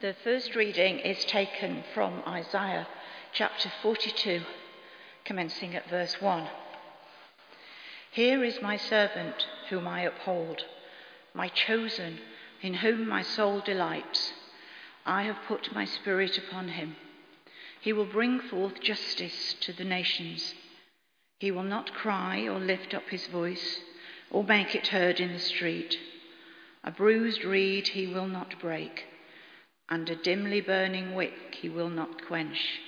The 0.00 0.14
first 0.22 0.54
reading 0.54 1.00
is 1.00 1.24
taken 1.24 1.82
from 1.92 2.22
Isaiah 2.24 2.86
chapter 3.32 3.68
42, 3.82 4.42
commencing 5.24 5.74
at 5.74 5.90
verse 5.90 6.20
1. 6.20 6.46
Here 8.12 8.44
is 8.44 8.62
my 8.62 8.76
servant 8.76 9.48
whom 9.70 9.88
I 9.88 10.02
uphold, 10.02 10.62
my 11.34 11.48
chosen, 11.48 12.20
in 12.62 12.74
whom 12.74 13.08
my 13.08 13.22
soul 13.22 13.60
delights. 13.60 14.32
I 15.04 15.24
have 15.24 15.38
put 15.48 15.74
my 15.74 15.84
spirit 15.84 16.38
upon 16.38 16.68
him. 16.68 16.94
He 17.80 17.92
will 17.92 18.06
bring 18.06 18.38
forth 18.38 18.80
justice 18.80 19.56
to 19.62 19.72
the 19.72 19.82
nations. 19.82 20.54
He 21.40 21.50
will 21.50 21.64
not 21.64 21.92
cry 21.92 22.42
or 22.42 22.60
lift 22.60 22.94
up 22.94 23.08
his 23.08 23.26
voice 23.26 23.80
or 24.30 24.44
make 24.44 24.76
it 24.76 24.86
heard 24.86 25.18
in 25.18 25.32
the 25.32 25.40
street. 25.40 25.98
A 26.84 26.92
bruised 26.92 27.42
reed 27.42 27.88
he 27.88 28.06
will 28.06 28.28
not 28.28 28.60
break 28.60 29.06
and 29.88 30.08
a 30.08 30.16
dimly 30.16 30.60
burning 30.60 31.14
wick 31.14 31.56
he 31.60 31.68
will 31.68 31.88
not 31.88 32.26
quench. 32.26 32.80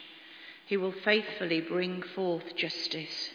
He 0.67 0.77
will 0.77 0.93
faithfully 0.93 1.61
bring 1.61 2.03
forth 2.03 2.55
justice. 2.57 3.31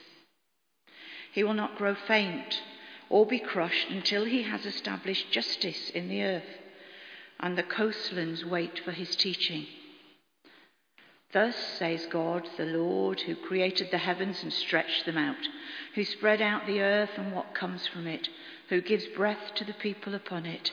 He 1.31 1.43
will 1.43 1.53
not 1.53 1.77
grow 1.77 1.95
faint 1.95 2.61
or 3.09 3.25
be 3.25 3.39
crushed 3.39 3.89
until 3.89 4.25
he 4.25 4.43
has 4.43 4.65
established 4.65 5.31
justice 5.31 5.89
in 5.89 6.07
the 6.07 6.23
earth, 6.23 6.59
and 7.39 7.57
the 7.57 7.63
coastlands 7.63 8.45
wait 8.45 8.79
for 8.79 8.91
his 8.91 9.15
teaching. 9.15 9.65
Thus 11.33 11.55
says 11.77 12.05
God, 12.05 12.47
the 12.55 12.65
Lord, 12.65 13.19
who 13.21 13.35
created 13.35 13.91
the 13.91 13.97
heavens 13.97 14.41
and 14.41 14.53
stretched 14.53 15.05
them 15.05 15.17
out, 15.17 15.49
who 15.95 16.05
spread 16.05 16.41
out 16.41 16.65
the 16.65 16.81
earth 16.81 17.11
and 17.17 17.33
what 17.33 17.53
comes 17.53 17.85
from 17.85 18.07
it, 18.07 18.29
who 18.69 18.79
gives 18.79 19.05
breath 19.07 19.53
to 19.55 19.65
the 19.65 19.73
people 19.73 20.15
upon 20.15 20.45
it 20.45 20.71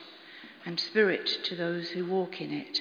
and 0.65 0.79
spirit 0.79 1.27
to 1.45 1.57
those 1.57 1.91
who 1.91 2.07
walk 2.07 2.41
in 2.41 2.53
it. 2.53 2.81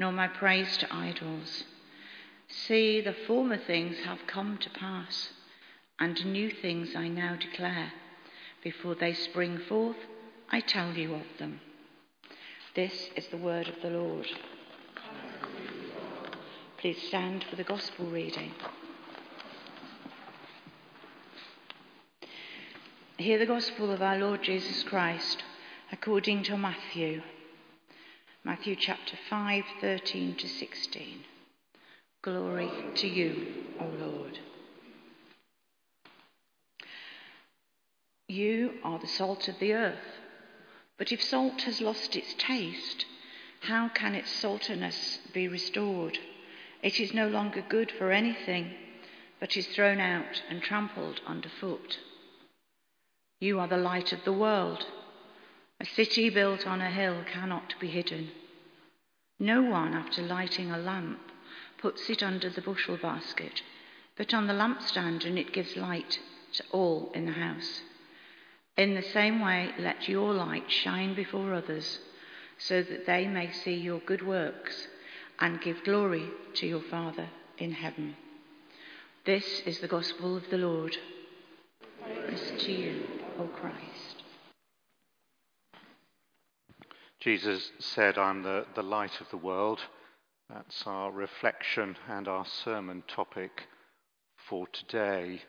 nor 0.00 0.10
my 0.10 0.26
praise 0.26 0.78
to 0.78 0.92
idols. 0.92 1.64
See, 2.48 3.02
the 3.02 3.14
former 3.26 3.58
things 3.58 3.98
have 4.06 4.26
come 4.26 4.56
to 4.62 4.70
pass, 4.70 5.28
and 5.98 6.24
new 6.24 6.50
things 6.50 6.96
I 6.96 7.06
now 7.08 7.36
declare. 7.36 7.92
Before 8.64 8.94
they 8.94 9.12
spring 9.12 9.58
forth, 9.68 9.98
I 10.50 10.60
tell 10.60 10.94
you 10.94 11.14
of 11.14 11.26
them. 11.38 11.60
This 12.74 13.10
is 13.14 13.26
the 13.26 13.36
word 13.36 13.68
of 13.68 13.74
the 13.82 13.90
Lord. 13.90 14.26
Please 16.78 16.98
stand 17.08 17.44
for 17.50 17.56
the 17.56 17.64
gospel 17.64 18.06
reading. 18.06 18.52
Hear 23.18 23.38
the 23.38 23.44
gospel 23.44 23.92
of 23.92 24.00
our 24.00 24.16
Lord 24.16 24.42
Jesus 24.42 24.82
Christ 24.82 25.44
according 25.92 26.44
to 26.44 26.56
Matthew. 26.56 27.20
Matthew 28.42 28.74
chapter 28.74 29.18
5, 29.28 29.64
13 29.82 30.34
to 30.36 30.48
16. 30.48 31.24
Glory 32.22 32.70
to 32.94 33.06
you, 33.06 33.46
O 33.78 33.84
Lord. 33.84 34.38
You 38.28 38.78
are 38.82 38.98
the 38.98 39.06
salt 39.06 39.46
of 39.48 39.58
the 39.58 39.74
earth. 39.74 40.18
But 40.96 41.12
if 41.12 41.22
salt 41.22 41.62
has 41.62 41.82
lost 41.82 42.16
its 42.16 42.34
taste, 42.38 43.04
how 43.60 43.88
can 43.88 44.14
its 44.14 44.30
saltiness 44.30 45.18
be 45.34 45.46
restored? 45.46 46.18
It 46.82 46.98
is 46.98 47.12
no 47.12 47.28
longer 47.28 47.62
good 47.68 47.92
for 47.92 48.10
anything, 48.10 48.72
but 49.38 49.54
is 49.54 49.66
thrown 49.66 50.00
out 50.00 50.42
and 50.48 50.62
trampled 50.62 51.20
underfoot. 51.26 51.98
You 53.38 53.60
are 53.60 53.68
the 53.68 53.76
light 53.76 54.14
of 54.14 54.24
the 54.24 54.32
world. 54.32 54.86
A 55.80 55.86
city 55.86 56.28
built 56.28 56.66
on 56.66 56.82
a 56.82 56.90
hill 56.90 57.24
cannot 57.32 57.74
be 57.80 57.88
hidden. 57.88 58.30
No 59.38 59.62
one, 59.62 59.94
after 59.94 60.20
lighting 60.20 60.70
a 60.70 60.76
lamp, 60.76 61.20
puts 61.78 62.10
it 62.10 62.22
under 62.22 62.50
the 62.50 62.60
bushel 62.60 62.98
basket, 62.98 63.62
but 64.16 64.34
on 64.34 64.46
the 64.46 64.52
lampstand, 64.52 65.24
and 65.24 65.38
it 65.38 65.54
gives 65.54 65.76
light 65.76 66.20
to 66.52 66.64
all 66.70 67.10
in 67.14 67.24
the 67.24 67.32
house. 67.32 67.80
In 68.76 68.94
the 68.94 69.02
same 69.02 69.40
way, 69.40 69.70
let 69.78 70.06
your 70.06 70.34
light 70.34 70.70
shine 70.70 71.14
before 71.14 71.54
others, 71.54 71.98
so 72.58 72.82
that 72.82 73.06
they 73.06 73.26
may 73.26 73.50
see 73.50 73.74
your 73.74 74.00
good 74.00 74.26
works 74.26 74.86
and 75.38 75.62
give 75.62 75.82
glory 75.84 76.28
to 76.56 76.66
your 76.66 76.82
Father 76.82 77.30
in 77.56 77.72
heaven. 77.72 78.16
This 79.24 79.60
is 79.64 79.80
the 79.80 79.88
gospel 79.88 80.36
of 80.36 80.50
the 80.50 80.58
Lord. 80.58 80.94
Praise 82.02 82.52
to 82.58 82.72
you, 82.72 83.02
O 83.38 83.46
Christ. 83.46 83.99
Jesus 87.20 87.70
said, 87.78 88.16
I'm 88.16 88.42
the, 88.42 88.64
the 88.74 88.82
light 88.82 89.20
of 89.20 89.28
the 89.30 89.36
world. 89.36 89.80
That's 90.48 90.86
our 90.86 91.12
reflection 91.12 91.96
and 92.08 92.26
our 92.26 92.46
sermon 92.46 93.02
topic 93.06 93.64
for 94.48 94.66
today. 94.68 95.42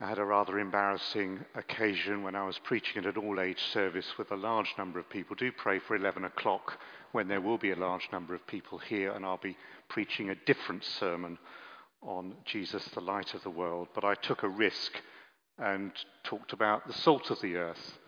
I 0.00 0.08
had 0.08 0.18
a 0.18 0.24
rather 0.24 0.58
embarrassing 0.58 1.44
occasion 1.54 2.22
when 2.22 2.34
I 2.34 2.44
was 2.44 2.58
preaching 2.58 3.04
at 3.04 3.16
an 3.16 3.22
all 3.22 3.38
age 3.38 3.60
service 3.70 4.16
with 4.16 4.32
a 4.32 4.36
large 4.36 4.72
number 4.78 4.98
of 4.98 5.10
people. 5.10 5.36
Do 5.36 5.52
pray 5.52 5.78
for 5.78 5.94
11 5.94 6.24
o'clock 6.24 6.78
when 7.12 7.28
there 7.28 7.42
will 7.42 7.58
be 7.58 7.72
a 7.72 7.76
large 7.76 8.08
number 8.10 8.34
of 8.34 8.46
people 8.46 8.78
here, 8.78 9.12
and 9.12 9.26
I'll 9.26 9.36
be 9.36 9.58
preaching 9.90 10.30
a 10.30 10.44
different 10.46 10.84
sermon 10.84 11.38
on 12.00 12.34
Jesus, 12.46 12.82
the 12.86 13.00
light 13.02 13.34
of 13.34 13.42
the 13.42 13.50
world. 13.50 13.88
But 13.94 14.04
I 14.04 14.14
took 14.14 14.42
a 14.42 14.48
risk 14.48 14.92
and 15.58 15.92
talked 16.24 16.54
about 16.54 16.86
the 16.86 16.94
salt 16.94 17.30
of 17.30 17.42
the 17.42 17.56
earth 17.56 17.98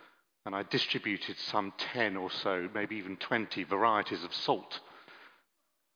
and 0.47 0.55
I 0.55 0.63
distributed 0.63 1.37
some 1.39 1.73
10 1.93 2.17
or 2.17 2.31
so, 2.31 2.69
maybe 2.73 2.95
even 2.97 3.17
20 3.17 3.65
varieties 3.65 4.23
of 4.23 4.33
salt. 4.33 4.79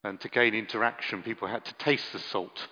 And 0.02 0.20
to 0.20 0.28
gain 0.28 0.54
interaction, 0.54 1.22
people 1.22 1.46
had 1.46 1.64
to 1.66 1.74
taste 1.74 2.12
the 2.12 2.18
salt. 2.18 2.66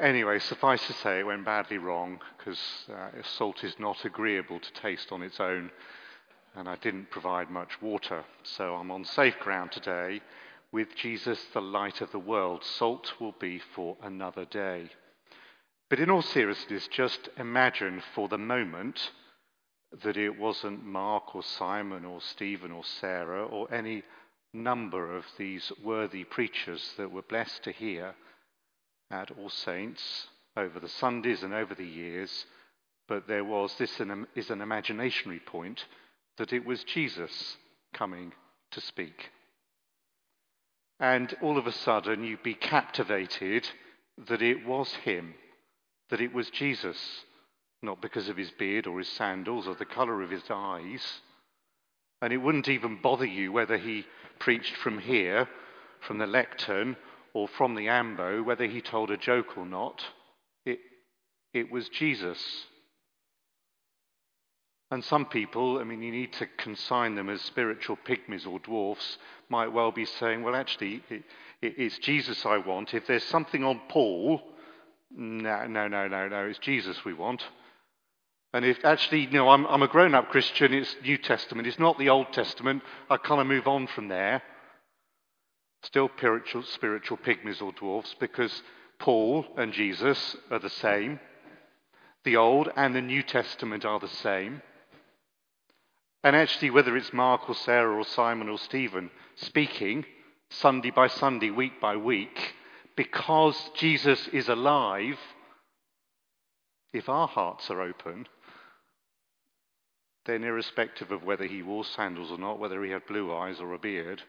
Anyway, 0.00 0.40
suffice 0.40 0.84
to 0.88 0.92
say, 0.94 1.20
it 1.20 1.26
went 1.26 1.44
badly 1.44 1.78
wrong 1.78 2.18
because 2.36 2.58
uh, 2.92 3.22
salt 3.22 3.62
is 3.62 3.78
not 3.78 4.04
agreeable 4.04 4.58
to 4.58 4.72
taste 4.72 5.12
on 5.12 5.22
its 5.22 5.38
own, 5.38 5.70
and 6.56 6.68
I 6.68 6.74
didn't 6.74 7.10
provide 7.10 7.50
much 7.50 7.80
water. 7.80 8.24
So 8.42 8.74
I'm 8.74 8.90
on 8.90 9.04
safe 9.04 9.38
ground 9.38 9.70
today. 9.70 10.20
With 10.72 10.96
Jesus, 10.96 11.38
the 11.54 11.62
light 11.62 12.00
of 12.00 12.10
the 12.10 12.18
world, 12.18 12.64
salt 12.64 13.12
will 13.20 13.34
be 13.38 13.60
for 13.76 13.96
another 14.02 14.44
day. 14.44 14.90
But 15.88 16.00
in 16.00 16.10
all 16.10 16.22
seriousness, 16.22 16.88
just 16.88 17.28
imagine 17.36 18.02
for 18.12 18.26
the 18.26 18.38
moment 18.38 19.10
that 20.02 20.16
it 20.16 20.38
wasn't 20.38 20.84
Mark 20.84 21.34
or 21.34 21.42
Simon 21.42 22.04
or 22.04 22.20
Stephen 22.20 22.70
or 22.70 22.84
Sarah 22.84 23.44
or 23.44 23.72
any 23.72 24.02
number 24.52 25.16
of 25.16 25.24
these 25.36 25.70
worthy 25.82 26.24
preachers 26.24 26.92
that 26.96 27.10
were 27.10 27.22
blessed 27.22 27.62
to 27.64 27.72
hear 27.72 28.14
at 29.10 29.30
All 29.32 29.50
Saints 29.50 30.28
over 30.56 30.78
the 30.80 30.88
Sundays 30.88 31.42
and 31.42 31.52
over 31.52 31.74
the 31.74 31.86
years, 31.86 32.46
but 33.08 33.26
there 33.26 33.44
was 33.44 33.74
this 33.76 34.00
is 34.34 34.50
an 34.50 34.60
imaginary 34.60 35.40
point 35.44 35.84
that 36.38 36.52
it 36.52 36.64
was 36.64 36.84
Jesus 36.84 37.56
coming 37.92 38.32
to 38.70 38.80
speak. 38.80 39.30
And 40.98 41.34
all 41.40 41.58
of 41.58 41.66
a 41.66 41.72
sudden, 41.72 42.24
you'd 42.24 42.42
be 42.42 42.54
captivated 42.54 43.68
that 44.28 44.42
it 44.42 44.66
was 44.66 44.92
him, 44.92 45.34
that 46.10 46.20
it 46.20 46.32
was 46.32 46.50
Jesus 46.50 46.98
not 47.82 48.02
because 48.02 48.28
of 48.28 48.36
his 48.36 48.50
beard 48.50 48.86
or 48.86 48.98
his 48.98 49.08
sandals 49.08 49.66
or 49.66 49.74
the 49.74 49.84
colour 49.84 50.22
of 50.22 50.30
his 50.30 50.42
eyes. 50.50 51.20
And 52.22 52.32
it 52.32 52.38
wouldn't 52.38 52.68
even 52.68 53.00
bother 53.02 53.24
you 53.24 53.52
whether 53.52 53.78
he 53.78 54.04
preached 54.38 54.76
from 54.76 54.98
here, 54.98 55.48
from 56.00 56.18
the 56.18 56.26
lectern, 56.26 56.96
or 57.32 57.48
from 57.48 57.74
the 57.74 57.88
ambo, 57.88 58.42
whether 58.42 58.66
he 58.66 58.80
told 58.80 59.10
a 59.10 59.16
joke 59.16 59.56
or 59.56 59.64
not. 59.64 60.04
It, 60.66 60.78
it 61.54 61.70
was 61.70 61.88
Jesus. 61.88 62.38
And 64.90 65.04
some 65.04 65.26
people, 65.26 65.78
I 65.78 65.84
mean, 65.84 66.02
you 66.02 66.10
need 66.10 66.32
to 66.34 66.46
consign 66.58 67.14
them 67.14 67.28
as 67.28 67.40
spiritual 67.42 67.96
pygmies 68.04 68.46
or 68.46 68.58
dwarfs, 68.58 69.18
might 69.48 69.72
well 69.72 69.92
be 69.92 70.04
saying, 70.04 70.42
well, 70.42 70.56
actually, 70.56 71.02
it, 71.08 71.22
it, 71.62 71.74
it's 71.78 71.98
Jesus 71.98 72.44
I 72.44 72.58
want. 72.58 72.92
If 72.92 73.06
there's 73.06 73.24
something 73.24 73.62
on 73.62 73.80
Paul, 73.88 74.42
no, 75.10 75.66
no, 75.66 75.86
no, 75.86 76.08
no, 76.08 76.28
no, 76.28 76.46
it's 76.46 76.58
Jesus 76.58 77.04
we 77.04 77.14
want. 77.14 77.44
And 78.52 78.64
if 78.64 78.84
actually, 78.84 79.20
you 79.20 79.30
know, 79.30 79.48
I'm, 79.48 79.64
I'm 79.66 79.82
a 79.82 79.88
grown 79.88 80.14
up 80.14 80.28
Christian, 80.30 80.74
it's 80.74 80.96
New 81.04 81.18
Testament, 81.18 81.68
it's 81.68 81.78
not 81.78 81.98
the 81.98 82.08
Old 82.08 82.32
Testament, 82.32 82.82
I 83.08 83.16
kind 83.16 83.40
of 83.40 83.46
move 83.46 83.68
on 83.68 83.86
from 83.86 84.08
there. 84.08 84.42
Still 85.82 86.10
spiritual, 86.16 86.64
spiritual 86.64 87.16
pygmies 87.18 87.62
or 87.62 87.72
dwarfs 87.72 88.14
because 88.18 88.62
Paul 88.98 89.46
and 89.56 89.72
Jesus 89.72 90.36
are 90.50 90.58
the 90.58 90.68
same. 90.68 91.20
The 92.24 92.36
Old 92.36 92.68
and 92.76 92.94
the 92.94 93.00
New 93.00 93.22
Testament 93.22 93.84
are 93.84 94.00
the 94.00 94.08
same. 94.08 94.62
And 96.22 96.36
actually, 96.36 96.70
whether 96.70 96.96
it's 96.96 97.12
Mark 97.14 97.48
or 97.48 97.54
Sarah 97.54 97.96
or 97.96 98.04
Simon 98.04 98.50
or 98.50 98.58
Stephen 98.58 99.10
speaking 99.36 100.04
Sunday 100.50 100.90
by 100.90 101.06
Sunday, 101.06 101.50
week 101.50 101.80
by 101.80 101.96
week, 101.96 102.54
because 102.96 103.56
Jesus 103.74 104.28
is 104.28 104.48
alive, 104.48 105.18
if 106.92 107.08
our 107.08 107.28
hearts 107.28 107.70
are 107.70 107.80
open, 107.80 108.26
then 110.26 110.44
irrespective 110.44 111.10
of 111.10 111.24
whether 111.24 111.46
he 111.46 111.62
wore 111.62 111.84
sandals 111.84 112.30
or 112.30 112.38
not, 112.38 112.58
whether 112.58 112.82
he 112.84 112.90
had 112.90 113.06
blue 113.06 113.34
eyes 113.34 113.60
or 113.60 113.72
a 113.72 113.78
beard, 113.78 114.22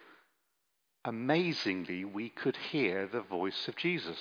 amazingly 1.04 2.06
we 2.06 2.30
could 2.30 2.56
hear 2.56 3.08
the 3.08 3.22
voice 3.22 3.68
of 3.68 3.76
Jesus. 3.76 4.20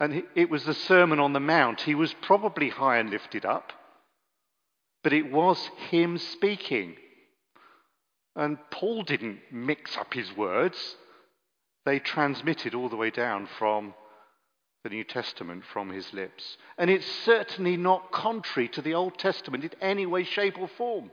And 0.00 0.24
it 0.34 0.48
was 0.48 0.64
the 0.64 0.74
Sermon 0.74 1.18
on 1.18 1.32
the 1.32 1.40
Mount. 1.40 1.82
He 1.82 1.94
was 1.94 2.14
probably 2.22 2.70
high 2.70 2.98
and 2.98 3.10
lifted 3.10 3.44
up, 3.44 3.72
but 5.02 5.12
it 5.12 5.30
was 5.30 5.70
him 5.90 6.18
speaking. 6.18 6.96
And 8.36 8.58
Paul 8.70 9.02
didn't 9.02 9.40
mix 9.50 9.96
up 9.96 10.14
his 10.14 10.36
words, 10.36 10.96
they 11.84 11.98
transmitted 11.98 12.74
all 12.74 12.88
the 12.88 12.96
way 12.96 13.10
down 13.10 13.48
from 13.58 13.94
the 14.84 14.90
New 14.90 15.04
Testament 15.04 15.64
from 15.72 15.90
his 15.90 16.12
lips. 16.12 16.56
And 16.76 16.90
it's 16.90 17.10
certainly 17.24 17.76
not 17.76 18.12
contrary 18.12 18.68
to 18.68 18.82
the 18.82 18.94
Old 18.94 19.18
Testament 19.18 19.64
in 19.64 19.70
any 19.80 20.06
way, 20.06 20.24
shape, 20.24 20.58
or 20.58 20.68
form. 20.68 21.10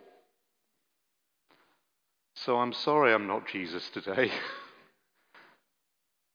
So 2.36 2.58
I'm 2.58 2.74
sorry 2.74 3.14
I'm 3.14 3.28
not 3.28 3.48
Jesus 3.48 3.90
today. 3.90 4.32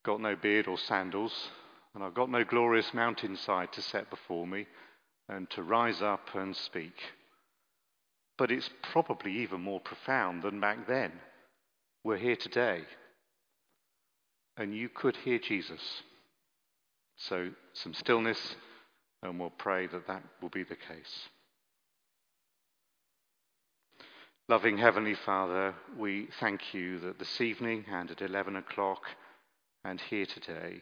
got 0.05 0.21
no 0.21 0.35
beard 0.35 0.67
or 0.67 0.79
sandals, 0.79 1.51
and 1.95 2.03
I've 2.03 2.15
got 2.15 2.31
no 2.31 2.43
glorious 2.43 2.93
mountainside 2.95 3.73
to 3.75 3.83
set 3.83 4.11
before 4.11 4.47
me 4.47 4.67
and 5.29 5.49
to 5.51 5.63
rise 5.63 6.03
up 6.03 6.35
and 6.35 6.57
speak. 6.57 6.95
But 8.39 8.51
it's 8.51 8.71
probably 8.91 9.33
even 9.39 9.61
more 9.61 9.81
profound 9.81 10.43
than 10.43 10.61
back 10.61 10.89
then. 10.89 11.13
We're 12.03 12.17
here 12.17 12.37
today, 12.37 12.81
and 14.57 14.75
you 14.75 14.89
could 14.89 15.17
hear 15.17 15.39
Jesus. 15.39 16.03
So, 17.29 17.51
some 17.75 17.93
stillness, 17.93 18.57
and 19.23 19.39
we'll 19.39 19.51
pray 19.51 19.87
that 19.87 20.07
that 20.07 20.23
will 20.41 20.49
be 20.49 20.63
the 20.63 20.77
case. 20.77 21.29
Loving 24.49 24.79
Heavenly 24.79 25.15
Father, 25.15 25.75
we 25.99 26.29
thank 26.41 26.73
you 26.73 26.99
that 27.01 27.19
this 27.19 27.41
evening 27.41 27.85
and 27.93 28.11
at 28.11 28.23
11 28.23 28.57
o'clock 28.57 29.03
and 29.85 30.01
here 30.01 30.25
today, 30.25 30.81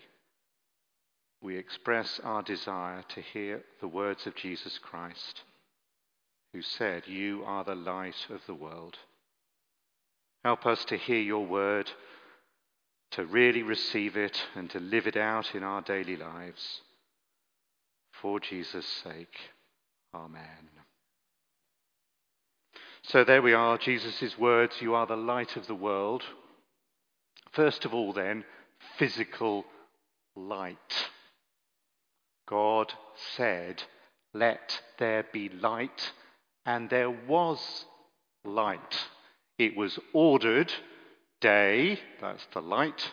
we 1.42 1.56
express 1.56 2.20
our 2.22 2.42
desire 2.42 3.02
to 3.08 3.20
hear 3.20 3.62
the 3.80 3.88
words 3.88 4.26
of 4.26 4.36
Jesus 4.36 4.78
Christ, 4.78 5.42
who 6.52 6.62
said, 6.62 7.02
You 7.06 7.42
are 7.44 7.64
the 7.64 7.74
light 7.74 8.26
of 8.30 8.40
the 8.46 8.54
world. 8.54 8.96
Help 10.44 10.66
us 10.66 10.84
to 10.86 10.96
hear 10.96 11.20
your 11.20 11.44
word 11.44 11.90
to 13.12 13.24
really 13.24 13.62
receive 13.62 14.16
it 14.16 14.40
and 14.54 14.70
to 14.70 14.80
live 14.80 15.06
it 15.06 15.16
out 15.16 15.54
in 15.54 15.62
our 15.62 15.80
daily 15.80 16.16
lives. 16.16 16.82
For 18.12 18.40
Jesus' 18.40 18.86
sake, 19.04 19.36
Amen. 20.14 20.70
So 23.02 23.24
there 23.24 23.42
we 23.42 23.54
are, 23.54 23.78
Jesus' 23.78 24.38
words, 24.38 24.74
You 24.80 24.94
are 24.94 25.06
the 25.06 25.16
light 25.16 25.56
of 25.56 25.66
the 25.66 25.74
world. 25.74 26.22
First 27.52 27.84
of 27.84 27.94
all, 27.94 28.12
then, 28.12 28.44
physical 28.98 29.64
light. 30.36 31.08
God 32.46 32.92
said, 33.36 33.82
Let 34.34 34.80
there 34.98 35.24
be 35.32 35.48
light, 35.48 36.12
and 36.66 36.90
there 36.90 37.10
was 37.10 37.86
light. 38.44 39.06
It 39.58 39.76
was 39.76 39.98
ordered 40.12 40.72
day, 41.40 42.00
that's 42.20 42.46
the 42.52 42.60
light, 42.60 43.12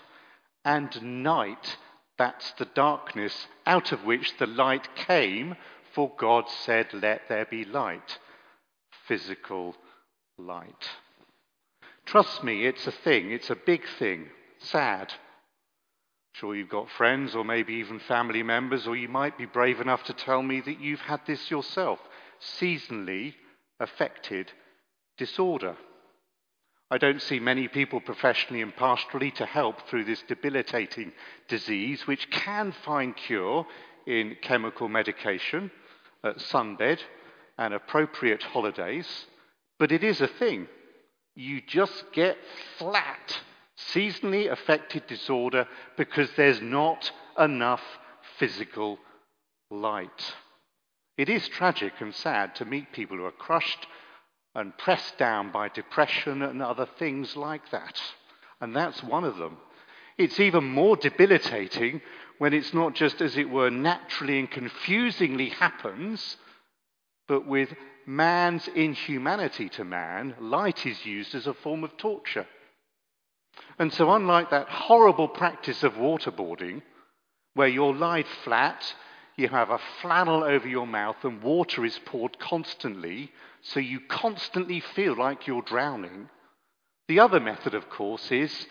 and 0.64 1.24
night, 1.24 1.78
that's 2.18 2.52
the 2.54 2.66
darkness 2.66 3.48
out 3.66 3.92
of 3.92 4.04
which 4.06 4.38
the 4.38 4.48
light 4.48 4.88
came, 4.96 5.56
for 5.94 6.12
God 6.18 6.50
said, 6.50 6.94
Let 6.94 7.30
there 7.30 7.46
be 7.46 7.66
light. 7.66 8.20
Physical 9.08 9.76
light. 10.38 10.90
Trust 12.06 12.44
me, 12.44 12.66
it's 12.66 12.88
a 12.88 12.92
thing, 12.92 13.32
it's 13.32 13.50
a 13.50 13.56
big 13.56 13.82
thing. 14.00 14.30
Sad. 14.60 15.14
Sure, 16.34 16.56
you've 16.56 16.70
got 16.70 16.90
friends 16.90 17.34
or 17.34 17.46
maybe 17.46 17.76
even 17.76 18.00
family 18.00 18.44
members, 18.44 18.88
or 18.88 18.96
you 18.96 19.08
might 19.08 19.38
be 19.38 19.46
brave 19.46 19.80
enough 19.80 20.04
to 20.04 20.14
tell 20.14 20.42
me 20.42 20.62
that 20.62 20.82
you've 20.82 21.00
had 21.00 21.22
this 21.26 21.50
yourself 21.50 22.00
seasonally 22.60 23.34
affected 23.80 24.52
disorder. 25.18 25.78
I 26.92 26.98
don't 27.00 27.22
see 27.22 27.40
many 27.40 27.68
people 27.68 28.00
professionally 28.00 28.62
and 28.62 28.76
pastorally 28.76 29.34
to 29.36 29.46
help 29.46 29.88
through 29.88 30.06
this 30.06 30.24
debilitating 30.28 31.14
disease, 31.48 32.06
which 32.06 32.30
can 32.30 32.74
find 32.84 33.16
cure 33.16 33.66
in 34.06 34.38
chemical 34.42 34.88
medication, 34.88 35.72
uh, 36.24 36.34
sunbed, 36.34 37.00
and 37.58 37.74
appropriate 37.74 38.44
holidays. 38.44 39.26
But 39.80 39.92
it 39.92 40.04
is 40.04 40.22
a 40.22 40.28
thing. 40.28 40.68
You 41.36 41.62
just 41.66 42.06
get 42.14 42.38
flat, 42.78 43.40
seasonally 43.94 44.52
affected 44.52 45.08
disorder 45.08 45.68
because 45.98 46.30
there's 46.38 46.62
not 46.62 47.12
enough 47.40 47.82
physical 48.38 49.00
light. 49.72 50.36
It 51.18 51.30
is 51.30 51.48
tragic 51.48 51.94
and 52.00 52.14
sad 52.14 52.56
to 52.56 52.66
meet 52.66 52.94
people 52.94 53.18
who 53.18 53.26
are 53.26 53.32
crushed 53.32 53.88
and 54.56 54.78
pressed 54.78 55.18
down 55.18 55.52
by 55.52 55.70
depression 55.70 56.42
and 56.42 56.62
other 56.62 56.88
things 56.98 57.36
like 57.36 57.70
that. 57.72 58.02
And 58.62 58.76
that's 58.76 59.04
one 59.04 59.26
of 59.26 59.38
them. 59.38 59.58
It's 60.18 60.40
even 60.40 60.64
more 60.64 60.96
debilitating 60.96 62.02
when 62.38 62.54
it's 62.54 62.74
not 62.74 62.96
just, 62.96 63.22
as 63.22 63.38
it 63.38 63.50
were, 63.50 63.70
naturally 63.70 64.40
and 64.40 64.50
confusingly 64.50 65.50
happens, 65.50 66.38
but 67.28 67.46
with 67.46 67.74
man's 68.06 68.68
inhumanity 68.70 69.70
to 69.70 69.84
man, 69.84 70.36
light 70.40 70.86
is 70.86 71.06
used 71.06 71.36
as 71.36 71.48
a 71.48 71.54
form 71.54 71.84
of 71.84 71.98
torture. 71.98 72.48
And 73.78 73.94
so, 73.94 74.12
unlike 74.12 74.52
that 74.52 74.70
horrible 74.70 75.28
practice 75.28 75.84
of 75.84 75.94
waterboarding, 75.94 76.82
where 77.54 77.68
you're 77.68 77.94
lied 77.94 78.28
flat, 78.44 78.94
you 79.38 79.50
have 79.50 79.70
a 79.70 79.80
flannel 80.02 80.44
over 80.44 80.68
your 80.68 80.88
mouth, 80.88 81.18
and 81.24 81.44
water 81.44 81.84
is 81.84 82.00
poured 82.06 82.40
constantly, 82.40 83.32
so 83.62 83.80
you 83.80 84.00
constantly 84.08 84.80
feel 84.80 85.18
like 85.18 85.48
you're 85.48 85.62
drowning. 85.62 86.30
The 87.08 87.20
other 87.20 87.40
method, 87.40 87.74
of 87.74 87.90
course, 87.90 88.32
is 88.32 88.68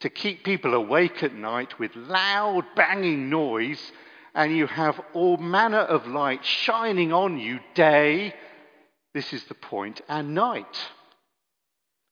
to 0.00 0.10
keep 0.10 0.44
people 0.44 0.74
awake 0.74 1.22
at 1.22 1.34
night 1.34 1.78
with 1.78 1.94
loud 1.94 2.64
banging 2.74 3.30
noise, 3.30 3.92
and 4.34 4.56
you 4.56 4.66
have 4.66 5.00
all 5.12 5.36
manner 5.36 5.78
of 5.78 6.06
light 6.06 6.44
shining 6.44 7.12
on 7.12 7.38
you 7.38 7.60
day, 7.74 8.34
this 9.14 9.32
is 9.32 9.44
the 9.44 9.54
point, 9.54 10.00
and 10.08 10.34
night. 10.34 10.78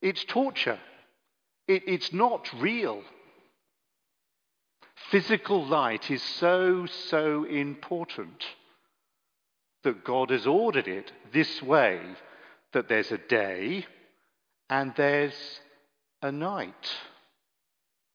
It's 0.03 0.25
torture. 0.25 0.79
It, 1.67 1.83
it's 1.87 2.13
not 2.13 2.49
real. 2.61 3.03
Physical 5.11 5.65
light 5.65 6.11
is 6.11 6.23
so, 6.23 6.85
so 6.85 7.45
important 7.45 8.45
that 9.83 10.05
God 10.05 10.29
has 10.29 10.47
ordered 10.47 10.87
it 10.87 11.11
this 11.33 11.63
way 11.63 12.01
that 12.73 12.89
there's 12.89 13.11
a 13.11 13.19
day 13.19 13.87
and 14.69 14.93
there's 14.97 15.61
a 16.21 16.31
night. 16.31 16.97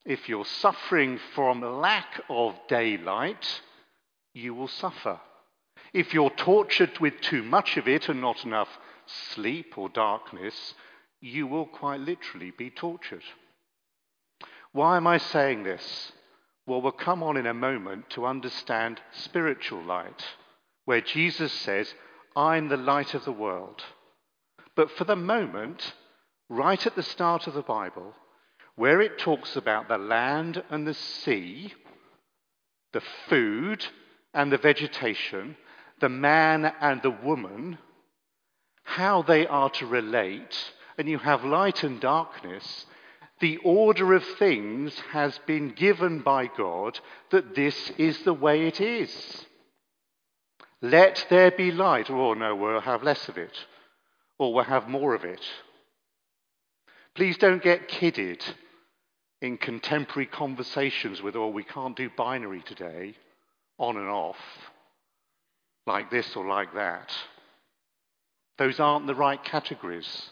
If 0.05 0.29
you're 0.29 0.45
suffering 0.45 1.19
from 1.33 1.62
lack 1.62 2.21
of 2.29 2.59
daylight, 2.67 3.62
you 4.35 4.53
will 4.53 4.67
suffer. 4.67 5.19
If 5.93 6.13
you're 6.13 6.29
tortured 6.29 7.00
with 7.00 7.21
too 7.21 7.41
much 7.41 7.77
of 7.77 7.88
it 7.88 8.07
and 8.07 8.21
not 8.21 8.45
enough 8.45 8.69
sleep 9.33 9.77
or 9.77 9.89
darkness, 9.89 10.75
you 11.21 11.47
will 11.47 11.65
quite 11.65 12.01
literally 12.01 12.51
be 12.51 12.69
tortured. 12.69 13.23
Why 14.73 14.97
am 14.97 15.07
I 15.07 15.17
saying 15.17 15.63
this? 15.63 16.12
Well, 16.65 16.82
we'll 16.82 16.93
come 16.93 17.24
on 17.24 17.38
in 17.38 17.46
a 17.46 17.53
moment 17.53 18.10
to 18.12 18.25
understand 18.25 19.01
spiritual 19.12 19.84
light 19.84 20.24
where 20.86 21.01
Jesus 21.01 21.51
says, 21.51 21.93
I'm 22.36 22.70
the 22.70 22.77
light 22.77 23.13
of 23.13 23.25
the 23.25 23.32
world. 23.32 23.84
But 24.75 24.91
for 24.91 25.03
the 25.03 25.15
moment, 25.15 25.93
right 26.50 26.86
at 26.86 26.96
the 26.96 27.03
start 27.03 27.48
of 27.48 27.53
the 27.53 27.62
Bible, 27.62 28.13
where 28.75 29.01
it 29.01 29.20
talks 29.20 29.55
about 29.55 29.88
the 29.88 29.98
land 29.98 30.63
and 30.70 30.88
the 30.88 30.93
sea, 30.93 31.74
the 32.91 33.03
food 33.27 33.86
and 34.34 34.51
the 34.51 34.58
vegetation, 34.58 35.55
the 36.00 36.10
man 36.10 36.72
and 36.82 37.01
the 37.01 37.12
woman, 37.12 37.77
how 38.84 39.22
they 39.22 39.46
are 39.48 39.70
to 39.70 39.86
relate, 39.86 40.58
and 40.98 41.08
you 41.08 41.20
have 41.20 41.46
light 41.46 41.84
and 41.84 42.00
darkness, 42.00 42.86
The 43.39 43.57
order 43.57 44.13
of 44.13 44.23
things 44.23 44.97
has 45.11 45.37
been 45.47 45.69
given 45.69 46.19
by 46.19 46.47
God 46.47 46.99
that 47.31 47.55
this 47.55 47.91
is 47.97 48.23
the 48.23 48.33
way 48.33 48.67
it 48.67 48.79
is. 48.79 49.45
Let 50.81 51.25
there 51.29 51.51
be 51.51 51.71
light. 51.71 52.09
Oh, 52.09 52.33
no, 52.33 52.55
we'll 52.55 52.81
have 52.81 53.03
less 53.03 53.27
of 53.29 53.37
it, 53.37 53.57
or 54.37 54.53
we'll 54.53 54.63
have 54.65 54.87
more 54.87 55.13
of 55.15 55.23
it. 55.23 55.41
Please 57.15 57.37
don't 57.37 57.63
get 57.63 57.87
kidded 57.87 58.43
in 59.41 59.57
contemporary 59.57 60.25
conversations 60.25 61.21
with, 61.21 61.35
oh, 61.35 61.47
we 61.49 61.63
can't 61.63 61.95
do 61.95 62.09
binary 62.15 62.61
today, 62.61 63.15
on 63.77 63.97
and 63.97 64.07
off, 64.07 64.37
like 65.85 66.09
this 66.09 66.35
or 66.35 66.47
like 66.47 66.73
that. 66.75 67.11
Those 68.57 68.79
aren't 68.79 69.07
the 69.07 69.15
right 69.15 69.43
categories. 69.43 70.29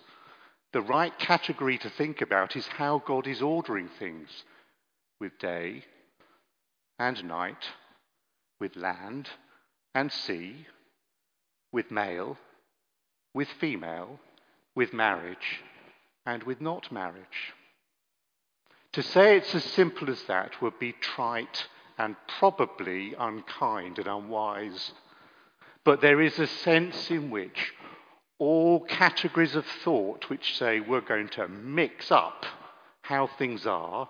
The 0.73 0.81
right 0.81 1.17
category 1.19 1.77
to 1.79 1.89
think 1.89 2.21
about 2.21 2.55
is 2.55 2.65
how 2.67 3.03
God 3.05 3.27
is 3.27 3.41
ordering 3.41 3.89
things 3.99 4.29
with 5.19 5.37
day 5.37 5.83
and 6.97 7.23
night, 7.25 7.69
with 8.59 8.75
land 8.75 9.29
and 9.93 10.11
sea, 10.11 10.67
with 11.73 11.91
male, 11.91 12.37
with 13.33 13.49
female, 13.59 14.19
with 14.75 14.93
marriage, 14.93 15.61
and 16.25 16.43
with 16.43 16.61
not 16.61 16.91
marriage. 16.91 17.53
To 18.93 19.03
say 19.03 19.37
it's 19.37 19.55
as 19.55 19.63
simple 19.63 20.09
as 20.09 20.23
that 20.23 20.61
would 20.61 20.79
be 20.79 20.93
trite 20.93 21.67
and 21.97 22.15
probably 22.39 23.13
unkind 23.17 23.99
and 23.99 24.07
unwise. 24.07 24.91
But 25.83 26.01
there 26.01 26.21
is 26.21 26.39
a 26.39 26.47
sense 26.47 27.09
in 27.09 27.29
which 27.29 27.73
all 28.41 28.79
categories 28.79 29.55
of 29.55 29.63
thought 29.83 30.27
which 30.27 30.57
say 30.57 30.79
we're 30.79 30.99
going 30.99 31.29
to 31.29 31.47
mix 31.47 32.09
up 32.09 32.43
how 33.03 33.27
things 33.27 33.67
are, 33.67 34.09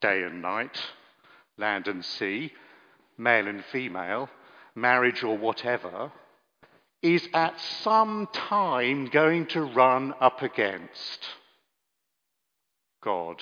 day 0.00 0.24
and 0.24 0.42
night, 0.42 0.76
land 1.56 1.86
and 1.86 2.04
sea, 2.04 2.52
male 3.16 3.46
and 3.46 3.64
female, 3.66 4.28
marriage 4.74 5.22
or 5.22 5.38
whatever, 5.38 6.10
is 7.00 7.28
at 7.32 7.60
some 7.60 8.28
time 8.32 9.06
going 9.06 9.46
to 9.46 9.62
run 9.62 10.12
up 10.20 10.42
against 10.42 11.28
God, 13.04 13.40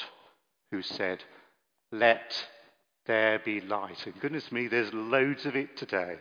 who 0.71 0.83
said, 0.83 1.25
Let 1.91 2.35
there 3.07 3.39
be 3.39 3.63
light. 3.63 4.05
And 4.05 4.21
goodness 4.21 4.53
me, 4.53 4.69
there's 4.69 4.93
loads 4.93 5.47
of 5.47 5.57
it 5.57 5.79
today. 5.79 6.17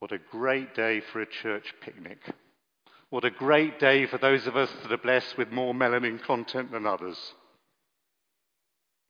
What 0.00 0.12
a 0.12 0.18
great 0.18 0.74
day 0.74 1.00
for 1.00 1.22
a 1.22 1.26
church 1.26 1.72
picnic. 1.80 2.18
What 3.10 3.24
a 3.24 3.30
great 3.30 3.80
day 3.80 4.06
for 4.06 4.18
those 4.18 4.46
of 4.46 4.56
us 4.56 4.70
that 4.82 4.92
are 4.92 4.98
blessed 4.98 5.36
with 5.36 5.50
more 5.50 5.74
melanin 5.74 6.22
content 6.22 6.70
than 6.70 6.86
others. 6.86 7.18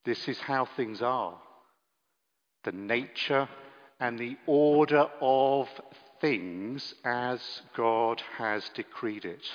This 0.07 0.26
is 0.26 0.38
how 0.40 0.64
things 0.64 1.02
are. 1.02 1.38
The 2.64 2.73
nature 2.73 3.49
and 4.00 4.19
the 4.19 4.38
order 4.47 5.07
of 5.21 5.69
things 6.23 6.95
as 7.04 7.40
God 7.76 8.23
has 8.38 8.69
decreed 8.75 9.26
it. 9.26 9.47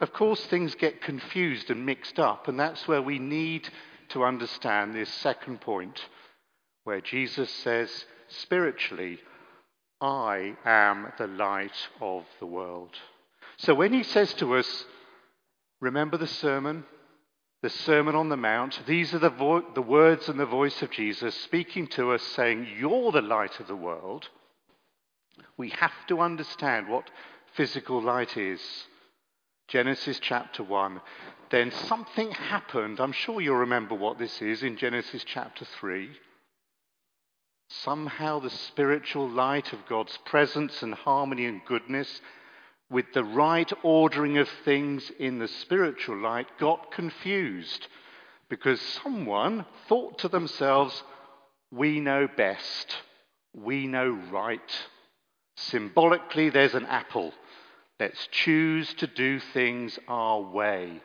Of 0.00 0.12
course, 0.12 0.44
things 0.46 0.74
get 0.74 1.00
confused 1.00 1.70
and 1.70 1.86
mixed 1.86 2.18
up, 2.18 2.48
and 2.48 2.58
that's 2.58 2.88
where 2.88 3.02
we 3.02 3.20
need 3.20 3.68
to 4.08 4.24
understand 4.24 4.92
this 4.94 5.12
second 5.14 5.60
point, 5.60 6.00
where 6.84 7.00
Jesus 7.00 7.50
says, 7.50 8.04
spiritually, 8.28 9.20
I 10.00 10.56
am 10.64 11.12
the 11.16 11.28
light 11.28 11.88
of 12.00 12.24
the 12.40 12.46
world. 12.46 12.96
So 13.58 13.74
when 13.74 13.92
he 13.92 14.02
says 14.02 14.34
to 14.34 14.54
us, 14.56 14.84
remember 15.80 16.16
the 16.16 16.26
sermon, 16.26 16.84
the 17.62 17.70
Sermon 17.70 18.14
on 18.14 18.28
the 18.28 18.36
Mount, 18.36 18.82
these 18.86 19.14
are 19.14 19.18
the, 19.18 19.30
vo- 19.30 19.64
the 19.74 19.82
words 19.82 20.28
and 20.28 20.38
the 20.38 20.46
voice 20.46 20.82
of 20.82 20.90
Jesus 20.90 21.34
speaking 21.34 21.86
to 21.88 22.12
us, 22.12 22.22
saying, 22.22 22.68
You're 22.78 23.12
the 23.12 23.22
light 23.22 23.58
of 23.60 23.66
the 23.66 23.76
world. 23.76 24.28
We 25.56 25.70
have 25.70 26.06
to 26.08 26.20
understand 26.20 26.88
what 26.88 27.10
physical 27.54 28.02
light 28.02 28.36
is. 28.36 28.60
Genesis 29.68 30.20
chapter 30.20 30.62
1. 30.62 31.00
Then 31.50 31.70
something 31.70 32.30
happened. 32.30 33.00
I'm 33.00 33.12
sure 33.12 33.40
you'll 33.40 33.56
remember 33.56 33.94
what 33.94 34.18
this 34.18 34.40
is 34.42 34.62
in 34.62 34.76
Genesis 34.76 35.24
chapter 35.24 35.64
3. 35.64 36.10
Somehow 37.68 38.38
the 38.38 38.50
spiritual 38.50 39.28
light 39.28 39.72
of 39.72 39.86
God's 39.88 40.16
presence 40.24 40.82
and 40.82 40.94
harmony 40.94 41.46
and 41.46 41.64
goodness 41.64 42.20
with 42.90 43.06
the 43.12 43.24
right 43.24 43.70
ordering 43.82 44.38
of 44.38 44.48
things 44.64 45.10
in 45.18 45.38
the 45.38 45.48
spiritual 45.48 46.18
light 46.18 46.46
got 46.58 46.92
confused 46.92 47.88
because 48.48 48.80
someone 48.80 49.66
thought 49.88 50.18
to 50.20 50.28
themselves, 50.28 51.02
we 51.72 51.98
know 51.98 52.28
best, 52.36 52.96
we 53.54 53.86
know 53.86 54.10
right. 54.30 54.60
Symbolically, 55.56 56.50
there's 56.50 56.74
an 56.74 56.86
apple. 56.86 57.32
Let's 57.98 58.28
choose 58.30 58.92
to 58.94 59.06
do 59.06 59.40
things 59.40 59.98
our 60.06 60.40
way. 60.40 61.00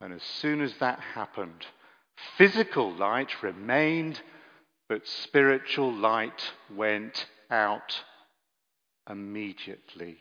And 0.00 0.12
as 0.12 0.22
soon 0.22 0.60
as 0.60 0.74
that 0.80 1.00
happened, 1.00 1.64
physical 2.36 2.92
light 2.92 3.42
remained, 3.42 4.20
but 4.88 5.06
spiritual 5.06 5.92
light 5.92 6.52
went 6.74 7.26
out 7.50 8.02
immediately. 9.08 10.18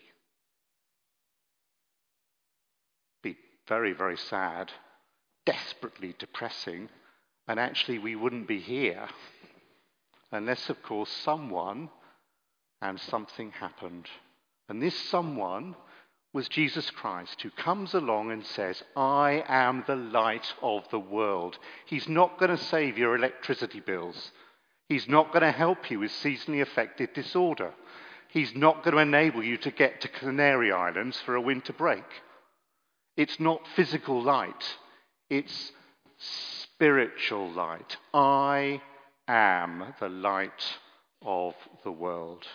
Very, 3.68 3.94
very 3.94 4.18
sad, 4.18 4.72
desperately 5.46 6.16
depressing, 6.18 6.90
and 7.48 7.60
actually 7.60 8.00
we 8.00 8.16
wouldn't 8.16 8.48
be 8.48 8.60
here 8.60 9.08
unless, 10.32 10.70
of 10.70 10.82
course, 10.84 11.10
someone 11.10 11.90
and 12.82 13.00
something 13.00 13.52
happened. 13.52 14.08
And 14.68 14.82
this 14.82 14.98
someone 15.10 15.76
was 16.34 16.50
Jesus 16.50 16.90
Christ, 16.90 17.42
who 17.42 17.50
comes 17.52 17.94
along 17.94 18.32
and 18.32 18.46
says, 18.46 18.84
I 18.96 19.44
am 19.48 19.86
the 19.88 19.96
light 19.96 20.54
of 20.62 20.84
the 20.90 21.00
world. 21.00 21.58
He's 21.86 22.10
not 22.10 22.38
going 22.38 22.52
to 22.52 22.62
save 22.62 22.98
your 22.98 23.16
electricity 23.16 23.80
bills. 23.80 24.32
He's 24.90 25.08
not 25.08 25.32
going 25.32 25.44
to 25.44 25.52
help 25.52 25.90
you 25.90 26.00
with 26.00 26.12
seasonally 26.12 26.62
affected 26.62 27.14
disorder. 27.14 27.74
He's 28.28 28.54
not 28.54 28.84
going 28.84 28.96
to 28.96 29.02
enable 29.02 29.44
you 29.44 29.58
to 29.60 29.72
get 29.72 30.02
to 30.02 30.10
Canary 30.10 30.72
Islands 30.72 31.20
for 31.22 31.36
a 31.36 31.42
winter 31.42 31.72
break. 31.72 32.04
It's 33.18 33.40
not 33.40 33.68
physical 33.76 34.22
light, 34.22 34.78
it's 35.30 35.72
spiritual 36.18 37.52
light. 37.52 37.98
I 38.14 38.82
am 39.28 39.94
the 40.00 40.10
light 40.10 40.78
of 41.22 41.56
the 41.84 41.92
world. 41.92 42.46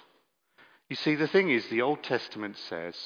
You 0.88 0.96
see, 0.96 1.14
the 1.14 1.28
thing 1.28 1.50
is, 1.50 1.66
the 1.68 1.82
Old 1.82 2.02
Testament 2.02 2.56
says, 2.68 2.96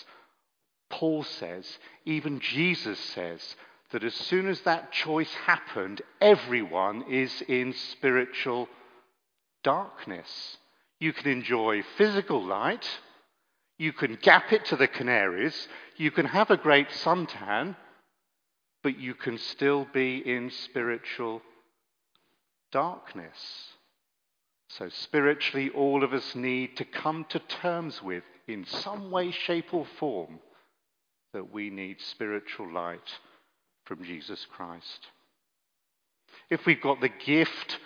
Paul 0.91 1.23
says, 1.23 1.79
even 2.05 2.41
Jesus 2.41 2.99
says, 2.99 3.57
that 3.93 4.05
as 4.05 4.15
soon 4.15 4.49
as 4.49 4.61
that 4.63 4.91
choice 4.93 5.33
happened, 5.47 6.03
everyone 6.21 7.05
is 7.11 7.43
in 7.47 7.73
spiritual 7.73 8.69
darkness. 9.63 10.57
You 10.99 11.13
can 11.13 11.31
enjoy 11.31 11.83
physical 11.97 12.43
light, 12.45 12.89
you 13.79 13.93
can 13.93 14.19
gap 14.23 14.53
it 14.53 14.65
to 14.67 14.77
the 14.77 14.87
Canaries, 14.87 15.69
you 15.97 16.11
can 16.11 16.27
have 16.27 16.51
a 16.51 16.57
great 16.57 16.89
suntan, 16.89 17.77
but 18.83 18.99
you 18.99 19.15
can 19.15 19.39
still 19.39 19.87
be 19.93 20.19
in 20.19 20.51
spiritual 20.51 21.43
darkness. 22.71 23.39
So, 24.69 24.89
spiritually, 24.89 25.71
all 25.71 26.03
of 26.03 26.13
us 26.13 26.35
need 26.35 26.77
to 26.79 26.85
come 26.85 27.27
to 27.31 27.39
terms 27.39 28.03
with, 28.03 28.25
in 28.49 28.65
some 28.65 29.11
way, 29.11 29.31
shape, 29.31 29.73
or 29.73 29.87
form, 29.99 30.41
that 31.33 31.53
we 31.53 31.71
need 31.71 32.01
spiritual 32.01 32.73
light 32.73 33.19
from 33.85 34.05
Jesus 34.05 34.47
Christ. 34.55 35.09
If 36.51 36.67
we've 36.67 36.81
got 36.81 37.01
the 37.01 37.11
gift 37.25 37.79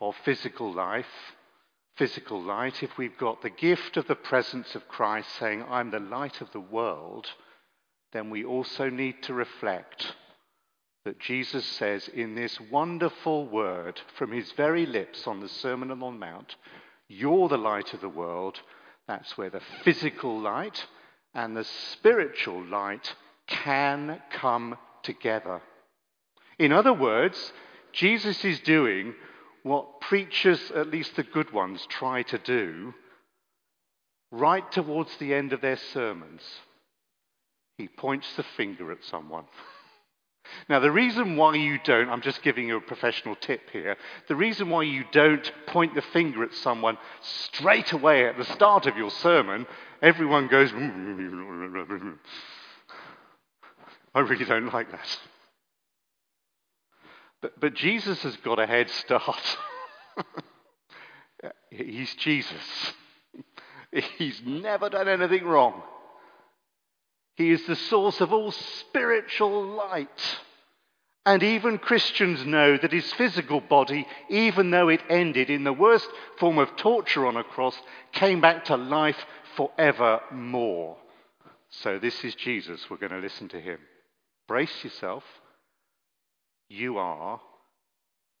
of 0.00 0.14
physical 0.24 0.72
life, 0.72 1.06
physical 1.96 2.42
light, 2.42 2.82
if 2.82 2.96
we've 2.98 3.16
got 3.18 3.42
the 3.42 3.50
gift 3.50 3.96
of 3.96 4.06
the 4.06 4.14
presence 4.14 4.74
of 4.74 4.88
Christ 4.88 5.28
saying, 5.38 5.64
I'm 5.68 5.90
the 5.90 6.00
light 6.00 6.40
of 6.40 6.50
the 6.52 6.60
world, 6.60 7.26
then 8.12 8.30
we 8.30 8.44
also 8.44 8.88
need 8.88 9.22
to 9.24 9.34
reflect 9.34 10.14
that 11.04 11.20
Jesus 11.20 11.66
says 11.66 12.08
in 12.08 12.34
this 12.34 12.58
wonderful 12.70 13.46
word 13.46 14.00
from 14.16 14.32
his 14.32 14.50
very 14.52 14.86
lips 14.86 15.26
on 15.26 15.40
the 15.40 15.48
Sermon 15.48 15.90
on 15.90 16.00
the 16.00 16.10
Mount, 16.10 16.56
You're 17.08 17.48
the 17.48 17.58
light 17.58 17.92
of 17.92 18.00
the 18.00 18.08
world. 18.08 18.58
That's 19.06 19.36
where 19.36 19.50
the 19.50 19.60
physical 19.82 20.40
light 20.40 20.86
and 21.34 21.54
the 21.54 21.64
spiritual 21.64 22.64
light 22.64 23.14
can 23.46 24.22
come 24.32 24.76
together. 25.02 25.60
In 26.58 26.72
other 26.72 26.94
words, 26.94 27.52
Jesus 27.92 28.42
is 28.44 28.60
doing 28.60 29.14
what 29.64 30.00
preachers, 30.00 30.70
at 30.76 30.90
least 30.90 31.16
the 31.16 31.24
good 31.24 31.52
ones, 31.52 31.84
try 31.88 32.22
to 32.22 32.38
do 32.38 32.94
right 34.30 34.70
towards 34.70 35.16
the 35.16 35.34
end 35.34 35.52
of 35.52 35.60
their 35.60 35.76
sermons. 35.76 36.42
He 37.76 37.88
points 37.88 38.36
the 38.36 38.44
finger 38.56 38.92
at 38.92 39.02
someone 39.02 39.46
Now, 40.68 40.80
the 40.80 40.90
reason 40.90 41.36
why 41.36 41.56
you 41.56 41.78
don't, 41.82 42.08
I'm 42.08 42.20
just 42.20 42.42
giving 42.42 42.68
you 42.68 42.76
a 42.76 42.80
professional 42.80 43.36
tip 43.36 43.70
here, 43.70 43.96
the 44.28 44.36
reason 44.36 44.70
why 44.70 44.82
you 44.82 45.04
don't 45.12 45.50
point 45.66 45.94
the 45.94 46.02
finger 46.02 46.42
at 46.42 46.54
someone 46.54 46.98
straight 47.20 47.92
away 47.92 48.26
at 48.26 48.36
the 48.36 48.44
start 48.44 48.86
of 48.86 48.96
your 48.96 49.10
sermon, 49.10 49.66
everyone 50.02 50.48
goes, 50.48 50.70
mm, 50.72 50.94
mm, 50.94 51.86
mm, 51.86 52.18
I 54.14 54.20
really 54.20 54.44
don't 54.44 54.72
like 54.72 54.90
that. 54.90 55.18
But, 57.44 57.60
but 57.60 57.74
Jesus 57.74 58.22
has 58.22 58.34
got 58.38 58.58
a 58.58 58.66
head 58.66 58.88
start. 58.88 59.58
He's 61.70 62.14
Jesus. 62.14 62.94
He's 64.16 64.40
never 64.46 64.88
done 64.88 65.08
anything 65.08 65.44
wrong. 65.44 65.82
He 67.34 67.50
is 67.50 67.66
the 67.66 67.76
source 67.76 68.22
of 68.22 68.32
all 68.32 68.50
spiritual 68.50 69.62
light. 69.76 70.38
And 71.26 71.42
even 71.42 71.76
Christians 71.76 72.46
know 72.46 72.78
that 72.78 72.92
his 72.92 73.12
physical 73.12 73.60
body, 73.60 74.06
even 74.30 74.70
though 74.70 74.88
it 74.88 75.02
ended 75.10 75.50
in 75.50 75.64
the 75.64 75.72
worst 75.74 76.08
form 76.38 76.56
of 76.58 76.74
torture 76.76 77.26
on 77.26 77.36
a 77.36 77.44
cross, 77.44 77.78
came 78.12 78.40
back 78.40 78.64
to 78.64 78.76
life 78.78 79.22
forevermore. 79.54 80.96
So 81.68 81.98
this 81.98 82.24
is 82.24 82.34
Jesus. 82.36 82.88
We're 82.88 82.96
going 82.96 83.12
to 83.12 83.18
listen 83.18 83.48
to 83.48 83.60
him. 83.60 83.80
Brace 84.48 84.82
yourself. 84.82 85.24
You 86.74 86.98
are 86.98 87.40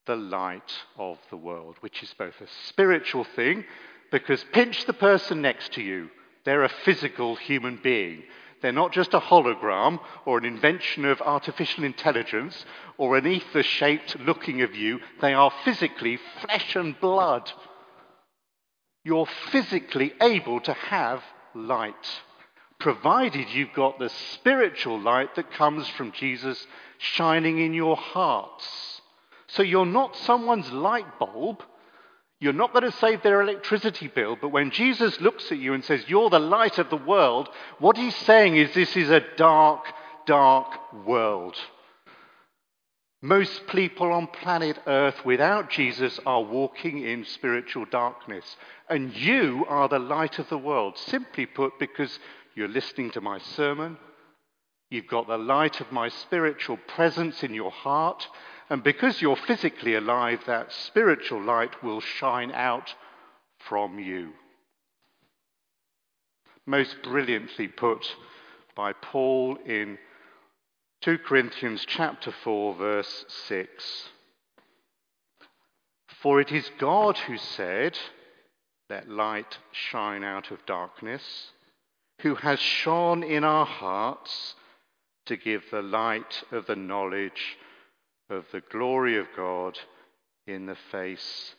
the 0.06 0.16
light 0.16 0.72
of 0.98 1.18
the 1.30 1.36
world, 1.36 1.76
which 1.80 2.02
is 2.02 2.12
both 2.18 2.40
a 2.40 2.48
spiritual 2.66 3.22
thing, 3.22 3.64
because 4.10 4.44
pinch 4.52 4.86
the 4.86 4.92
person 4.92 5.40
next 5.40 5.74
to 5.74 5.82
you. 5.82 6.10
They're 6.44 6.64
a 6.64 6.80
physical 6.84 7.36
human 7.36 7.78
being. 7.80 8.24
They're 8.60 8.72
not 8.72 8.92
just 8.92 9.14
a 9.14 9.20
hologram 9.20 10.00
or 10.26 10.36
an 10.38 10.46
invention 10.46 11.04
of 11.04 11.22
artificial 11.22 11.84
intelligence 11.84 12.64
or 12.98 13.16
an 13.16 13.24
ether 13.24 13.62
shaped 13.62 14.18
looking 14.18 14.62
of 14.62 14.74
you. 14.74 14.98
They 15.20 15.32
are 15.32 15.52
physically 15.64 16.18
flesh 16.40 16.74
and 16.74 16.98
blood. 17.00 17.52
You're 19.04 19.28
physically 19.52 20.12
able 20.20 20.60
to 20.62 20.72
have 20.72 21.22
light, 21.54 22.20
provided 22.80 23.48
you've 23.50 23.74
got 23.74 24.00
the 24.00 24.10
spiritual 24.32 24.98
light 25.00 25.36
that 25.36 25.52
comes 25.52 25.86
from 25.90 26.10
Jesus 26.10 26.66
shining 27.04 27.58
in 27.60 27.74
your 27.74 27.96
hearts. 27.96 29.00
So 29.48 29.62
you're 29.62 29.86
not 29.86 30.16
someone's 30.16 30.70
light 30.72 31.18
bulb. 31.18 31.62
You're 32.40 32.52
not 32.52 32.72
going 32.72 32.90
to 32.90 32.98
save 32.98 33.22
their 33.22 33.40
electricity 33.40 34.08
bill, 34.08 34.36
but 34.40 34.50
when 34.50 34.70
Jesus 34.70 35.20
looks 35.20 35.50
at 35.52 35.58
you 35.58 35.72
and 35.72 35.84
says, 35.84 36.04
You're 36.08 36.30
the 36.30 36.38
light 36.38 36.78
of 36.78 36.90
the 36.90 36.96
world, 36.96 37.48
what 37.78 37.96
he's 37.96 38.16
saying 38.16 38.56
is 38.56 38.74
this 38.74 38.96
is 38.96 39.10
a 39.10 39.24
dark, 39.36 39.84
dark 40.26 41.06
world. 41.06 41.56
Most 43.22 43.68
people 43.68 44.12
on 44.12 44.26
planet 44.26 44.78
Earth 44.86 45.24
without 45.24 45.70
Jesus 45.70 46.20
are 46.26 46.42
walking 46.42 47.02
in 47.02 47.24
spiritual 47.24 47.86
darkness. 47.86 48.44
And 48.90 49.16
you 49.16 49.64
are 49.66 49.88
the 49.88 49.98
light 49.98 50.38
of 50.38 50.50
the 50.50 50.58
world, 50.58 50.98
simply 50.98 51.46
put, 51.46 51.78
because 51.78 52.18
you're 52.54 52.68
listening 52.68 53.12
to 53.12 53.22
my 53.22 53.38
sermon, 53.38 53.96
you've 54.94 55.06
got 55.08 55.26
the 55.26 55.36
light 55.36 55.80
of 55.80 55.90
my 55.90 56.08
spiritual 56.08 56.78
presence 56.86 57.42
in 57.42 57.52
your 57.52 57.72
heart, 57.72 58.28
and 58.70 58.82
because 58.82 59.20
you're 59.20 59.36
physically 59.36 59.94
alive, 59.94 60.40
that 60.46 60.72
spiritual 60.72 61.42
light 61.42 61.82
will 61.82 62.00
shine 62.00 62.52
out 62.52 62.94
from 63.58 63.98
you. 63.98 64.30
Most 66.64 66.96
brilliantly 67.02 67.68
put 67.68 68.06
by 68.76 68.92
Paul 68.92 69.58
in 69.66 69.98
2 71.02 71.18
Corinthians 71.18 71.84
chapter 71.86 72.32
4 72.32 72.74
verse 72.76 73.24
6. 73.48 74.08
For 76.22 76.40
it 76.40 76.50
is 76.52 76.70
God 76.78 77.18
who 77.18 77.36
said, 77.36 77.98
let 78.88 79.08
light 79.08 79.58
shine 79.72 80.24
out 80.24 80.50
of 80.50 80.64
darkness, 80.64 81.50
who 82.20 82.36
has 82.36 82.58
shone 82.60 83.22
in 83.22 83.44
our 83.44 83.66
hearts 83.66 84.54
to 85.26 85.36
give 85.36 85.62
the 85.70 85.82
light 85.82 86.44
of 86.52 86.66
the 86.66 86.76
knowledge 86.76 87.56
of 88.30 88.44
the 88.52 88.60
glory 88.60 89.16
of 89.16 89.26
God 89.36 89.78
in 90.46 90.66
the 90.66 90.76
face 90.90 91.54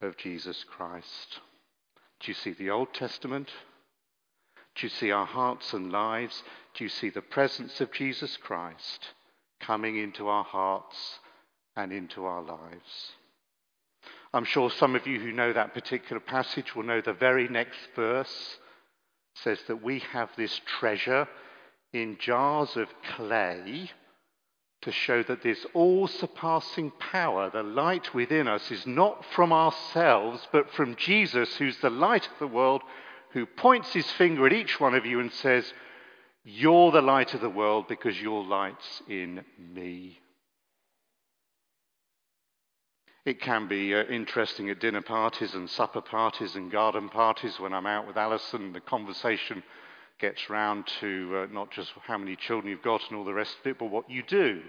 of 0.00 0.16
Jesus 0.16 0.64
Christ. 0.64 1.40
Do 2.20 2.30
you 2.30 2.34
see 2.34 2.52
the 2.52 2.70
Old 2.70 2.94
Testament? 2.94 3.50
Do 4.74 4.86
you 4.86 4.88
see 4.88 5.10
our 5.10 5.26
hearts 5.26 5.72
and 5.72 5.92
lives? 5.92 6.42
Do 6.74 6.84
you 6.84 6.90
see 6.90 7.10
the 7.10 7.20
presence 7.20 7.80
of 7.80 7.92
Jesus 7.92 8.36
Christ 8.36 9.08
coming 9.60 9.96
into 9.96 10.28
our 10.28 10.44
hearts 10.44 11.18
and 11.76 11.92
into 11.92 12.24
our 12.24 12.42
lives? 12.42 13.12
I'm 14.32 14.44
sure 14.44 14.70
some 14.70 14.96
of 14.96 15.06
you 15.06 15.20
who 15.20 15.32
know 15.32 15.52
that 15.52 15.74
particular 15.74 16.20
passage 16.20 16.74
will 16.74 16.84
know 16.84 17.00
the 17.00 17.12
very 17.12 17.48
next 17.48 17.78
verse 17.94 18.58
says 19.34 19.58
that 19.66 19.82
we 19.82 19.98
have 20.12 20.30
this 20.36 20.60
treasure 20.78 21.28
in 21.92 22.16
jars 22.18 22.76
of 22.76 22.88
clay 23.16 23.90
to 24.82 24.92
show 24.92 25.22
that 25.22 25.42
this 25.42 25.64
all 25.74 26.08
surpassing 26.08 26.90
power, 26.98 27.50
the 27.50 27.62
light 27.62 28.12
within 28.14 28.48
us, 28.48 28.70
is 28.70 28.86
not 28.86 29.24
from 29.34 29.52
ourselves, 29.52 30.46
but 30.52 30.70
from 30.72 30.96
Jesus, 30.96 31.56
who's 31.56 31.78
the 31.78 31.90
light 31.90 32.26
of 32.26 32.38
the 32.40 32.46
world, 32.48 32.82
who 33.30 33.46
points 33.46 33.92
his 33.92 34.10
finger 34.12 34.46
at 34.46 34.52
each 34.52 34.80
one 34.80 34.94
of 34.94 35.06
you 35.06 35.20
and 35.20 35.32
says, 35.32 35.72
You're 36.44 36.90
the 36.90 37.00
light 37.00 37.32
of 37.34 37.40
the 37.40 37.48
world 37.48 37.86
because 37.88 38.20
your 38.20 38.44
light's 38.44 39.02
in 39.08 39.44
me. 39.58 40.18
It 43.24 43.40
can 43.40 43.68
be 43.68 43.94
uh, 43.94 44.02
interesting 44.04 44.68
at 44.68 44.80
dinner 44.80 45.00
parties 45.00 45.54
and 45.54 45.70
supper 45.70 46.00
parties 46.00 46.56
and 46.56 46.72
garden 46.72 47.08
parties 47.08 47.60
when 47.60 47.72
I'm 47.72 47.86
out 47.86 48.08
with 48.08 48.16
Alison. 48.16 48.72
The 48.72 48.80
conversation 48.80 49.62
gets 50.22 50.48
round 50.48 50.86
to 51.00 51.42
uh, 51.42 51.52
not 51.52 51.70
just 51.70 51.90
how 52.06 52.16
many 52.16 52.36
children 52.36 52.70
you've 52.70 52.80
got 52.80 53.02
and 53.10 53.18
all 53.18 53.24
the 53.24 53.34
rest 53.34 53.56
of 53.60 53.66
it, 53.66 53.78
but 53.78 53.90
what 53.90 54.08
you 54.08 54.22
do. 54.22 54.62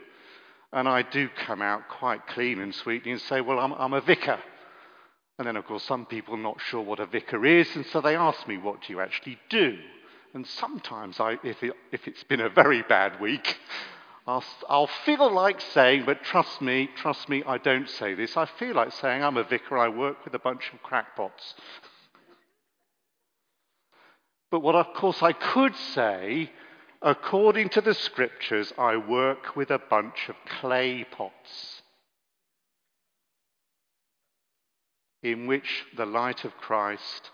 And 0.73 0.89
I 0.89 1.03
do 1.03 1.29
come 1.45 1.61
out 1.61 1.87
quite 1.87 2.27
clean 2.27 2.59
and 2.59 2.73
sweetly 2.73 3.11
and 3.11 3.21
say, 3.21 3.39
Well, 3.39 3.59
I'm, 3.59 3.71
I'm 3.73 3.93
a 3.93 4.01
vicar. 4.01 4.39
And 5.39 5.47
then, 5.47 5.55
of 5.55 5.65
course, 5.65 5.83
some 5.83 6.05
people 6.05 6.35
are 6.35 6.37
not 6.37 6.59
sure 6.59 6.81
what 6.81 6.99
a 6.99 7.05
vicar 7.05 7.45
is, 7.45 7.73
and 7.75 7.85
so 7.85 8.01
they 8.01 8.15
ask 8.15 8.47
me, 8.47 8.57
What 8.57 8.81
do 8.81 8.91
you 8.91 8.99
actually 8.99 9.37
do? 9.49 9.77
And 10.33 10.45
sometimes, 10.47 11.19
I, 11.19 11.37
if, 11.43 11.61
it, 11.61 11.73
if 11.91 12.07
it's 12.07 12.23
been 12.23 12.41
a 12.41 12.49
very 12.49 12.81
bad 12.81 13.21
week, 13.21 13.57
I'll, 14.25 14.43
I'll 14.67 14.89
feel 15.05 15.31
like 15.31 15.61
saying, 15.61 16.03
but 16.05 16.23
trust 16.23 16.61
me, 16.61 16.89
trust 16.95 17.29
me, 17.29 17.43
I 17.45 17.59
don't 17.59 17.87
say 17.87 18.15
this. 18.15 18.35
I 18.35 18.47
feel 18.57 18.73
like 18.73 18.93
saying, 18.93 19.23
I'm 19.23 19.37
a 19.37 19.43
vicar, 19.43 19.77
I 19.77 19.89
work 19.89 20.25
with 20.25 20.33
a 20.33 20.39
bunch 20.39 20.71
of 20.73 20.81
crackpots. 20.81 21.53
But 24.53 24.61
what, 24.61 24.75
of 24.75 24.93
course, 24.93 25.23
I 25.23 25.33
could 25.33 25.75
say, 25.75 26.51
according 27.01 27.69
to 27.69 27.81
the 27.81 27.95
scriptures, 27.95 28.71
I 28.77 28.97
work 28.97 29.55
with 29.55 29.71
a 29.71 29.79
bunch 29.79 30.29
of 30.29 30.35
clay 30.45 31.05
pots 31.05 31.81
in 35.23 35.47
which 35.47 35.85
the 35.97 36.05
light 36.05 36.45
of 36.45 36.55
Christ 36.57 37.31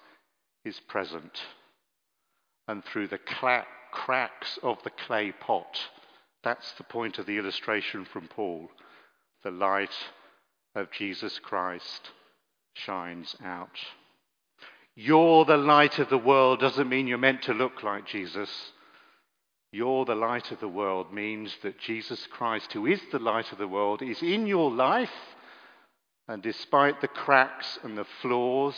is 0.63 0.79
present. 0.79 1.41
And 2.69 2.85
through 2.85 3.09
the 3.09 3.19
cracks 3.91 4.57
of 4.63 4.81
the 4.83 4.91
clay 5.05 5.33
pot, 5.33 5.77
that's 6.41 6.71
the 6.77 6.85
point 6.85 7.19
of 7.19 7.25
the 7.25 7.37
illustration 7.37 8.05
from 8.05 8.29
Paul, 8.29 8.69
the 9.43 9.51
light 9.51 9.91
of 10.73 10.89
Jesus 10.91 11.37
Christ 11.37 12.11
shines 12.75 13.35
out. 13.43 13.77
You're 15.01 15.45
the 15.45 15.55
light 15.55 15.97
of 15.99 16.09
the 16.09 16.17
world 16.17 16.59
doesn't 16.59 16.89
mean 16.89 17.07
you're 17.07 17.17
meant 17.17 17.43
to 17.43 17.53
look 17.53 17.83
like 17.83 18.05
Jesus. 18.05 18.49
You're 19.71 20.03
the 20.03 20.13
light 20.13 20.51
of 20.51 20.59
the 20.59 20.67
world 20.67 21.13
means 21.13 21.55
that 21.63 21.79
Jesus 21.79 22.27
Christ, 22.29 22.73
who 22.73 22.85
is 22.85 22.99
the 23.09 23.17
light 23.19 23.49
of 23.53 23.59
the 23.59 23.67
world, 23.69 24.01
is 24.01 24.21
in 24.21 24.45
your 24.45 24.69
life. 24.69 25.37
And 26.27 26.43
despite 26.43 26.99
the 26.99 27.07
cracks 27.07 27.79
and 27.81 27.97
the 27.97 28.07
flaws, 28.21 28.75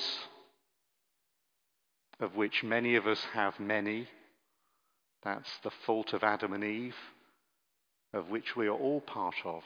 of 2.20 2.36
which 2.36 2.62
many 2.62 2.94
of 2.94 3.08
us 3.08 3.24
have 3.34 3.60
many, 3.60 4.08
that's 5.24 5.50
the 5.64 5.72
fault 5.88 6.14
of 6.14 6.24
Adam 6.24 6.54
and 6.54 6.64
Eve, 6.64 6.98
of 8.14 8.30
which 8.30 8.56
we 8.56 8.68
are 8.68 8.78
all 8.78 9.02
part 9.02 9.38
of. 9.44 9.64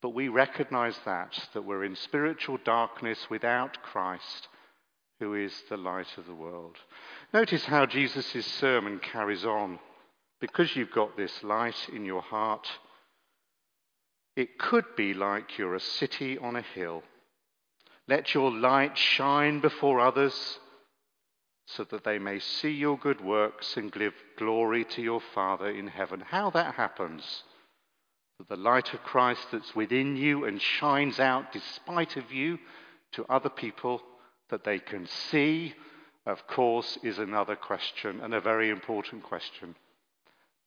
But 0.00 0.14
we 0.14 0.28
recognize 0.28 0.98
that, 1.04 1.38
that 1.52 1.66
we're 1.66 1.84
in 1.84 1.94
spiritual 1.94 2.58
darkness 2.64 3.18
without 3.28 3.82
Christ 3.82 4.48
who 5.20 5.34
is 5.34 5.52
the 5.68 5.76
light 5.76 6.18
of 6.18 6.26
the 6.26 6.34
world. 6.34 6.76
Notice 7.32 7.64
how 7.64 7.86
Jesus' 7.86 8.46
sermon 8.46 8.98
carries 8.98 9.44
on. 9.44 9.78
Because 10.40 10.76
you've 10.76 10.92
got 10.92 11.16
this 11.16 11.42
light 11.42 11.88
in 11.92 12.04
your 12.04 12.20
heart, 12.20 12.68
it 14.36 14.58
could 14.58 14.84
be 14.94 15.14
like 15.14 15.56
you're 15.56 15.74
a 15.74 15.80
city 15.80 16.36
on 16.36 16.56
a 16.56 16.62
hill. 16.74 17.02
Let 18.06 18.34
your 18.34 18.52
light 18.52 18.98
shine 18.98 19.60
before 19.60 19.98
others 19.98 20.58
so 21.66 21.84
that 21.84 22.04
they 22.04 22.18
may 22.18 22.38
see 22.38 22.70
your 22.70 22.98
good 22.98 23.20
works 23.20 23.76
and 23.76 23.90
give 23.90 24.12
glory 24.38 24.84
to 24.84 25.02
your 25.02 25.20
Father 25.34 25.68
in 25.68 25.88
heaven. 25.88 26.20
How 26.20 26.50
that 26.50 26.74
happens? 26.74 27.42
That 28.38 28.48
the 28.48 28.56
light 28.56 28.92
of 28.92 29.02
Christ 29.02 29.46
that's 29.50 29.74
within 29.74 30.16
you 30.16 30.44
and 30.44 30.60
shines 30.60 31.18
out 31.18 31.52
despite 31.52 32.16
of 32.16 32.30
you 32.30 32.58
to 33.12 33.24
other 33.28 33.48
people 33.48 34.02
that 34.50 34.64
they 34.64 34.78
can 34.78 35.06
see, 35.30 35.74
of 36.26 36.46
course, 36.46 36.98
is 37.02 37.18
another 37.18 37.56
question 37.56 38.20
and 38.20 38.34
a 38.34 38.40
very 38.40 38.70
important 38.70 39.22
question. 39.22 39.74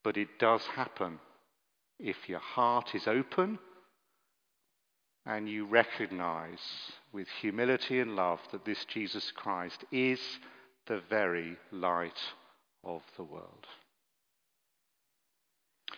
But 0.04 0.18
it 0.18 0.40
does 0.40 0.62
happen 0.76 1.20
if 2.00 2.30
your 2.30 2.40
heart 2.40 2.96
is 2.96 3.08
open 3.08 3.60
and 5.26 5.50
you 5.50 5.66
recognize 5.66 6.60
with 7.12 7.28
humility 7.42 8.00
and 8.00 8.16
love 8.16 8.40
that 8.52 8.66
this 8.66 8.86
Jesus 8.86 9.32
Christ 9.32 9.84
is 9.92 10.20
the 10.88 11.02
very 11.10 11.58
light 11.72 12.20
of 12.84 13.02
the 13.18 13.24
world. 13.24 13.68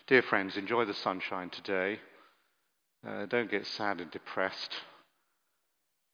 Dear 0.07 0.21
friends, 0.23 0.57
enjoy 0.57 0.85
the 0.85 0.93
sunshine 0.93 1.49
today. 1.49 1.99
Uh, 3.07 3.25
don't 3.25 3.49
get 3.49 3.65
sad 3.65 4.01
and 4.01 4.11
depressed, 4.11 4.73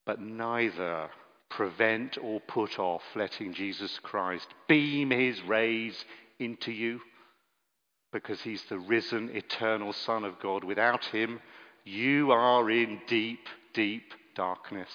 but 0.06 0.22
neither 0.22 1.10
prevent 1.50 2.18
or 2.22 2.40
put 2.42 2.80
off 2.80 3.04
letting 3.16 3.54
Jesus 3.54 4.00
Christ 4.04 4.48
beam 4.68 5.12
his 5.12 5.42
rays 5.44 6.06
into 6.40 6.72
you 6.72 7.00
because 8.12 8.42
he's 8.42 8.64
the 8.70 8.80
risen, 8.80 9.30
eternal 9.34 9.94
Son 9.94 10.24
of 10.24 10.40
God. 10.40 10.64
Without 10.64 11.06
him, 11.06 11.40
you 11.84 12.32
are 12.32 12.70
in 12.70 13.02
deep, 13.08 13.48
deep 13.74 14.14
darkness. 14.36 14.90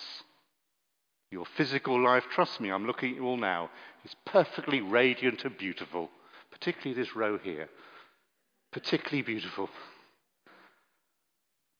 Your 1.30 1.46
physical 1.56 2.02
life, 2.02 2.24
trust 2.30 2.60
me, 2.60 2.70
I'm 2.70 2.86
looking 2.86 3.10
at 3.10 3.16
you 3.16 3.24
all 3.24 3.36
now, 3.36 3.70
is 4.04 4.14
perfectly 4.26 4.80
radiant 4.80 5.44
and 5.44 5.56
beautiful, 5.56 6.10
particularly 6.50 7.00
this 7.00 7.16
row 7.16 7.38
here. 7.38 7.68
Particularly 8.72 9.22
beautiful. 9.22 9.70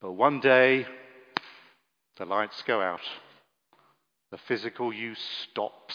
But 0.00 0.12
one 0.12 0.40
day, 0.40 0.87
the 2.18 2.24
lights 2.24 2.62
go 2.66 2.80
out, 2.80 3.00
the 4.33 4.38
physical 4.49 4.92
you 4.92 5.14
stops. 5.42 5.95